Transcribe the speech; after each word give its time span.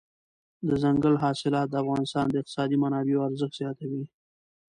دځنګل 0.67 1.15
حاصلات 1.23 1.67
د 1.69 1.75
افغانستان 1.83 2.25
د 2.29 2.35
اقتصادي 2.41 2.77
منابعو 2.83 3.25
ارزښت 3.27 3.55
زیاتوي. 3.61 4.03